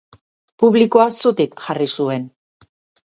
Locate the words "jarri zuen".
1.67-2.29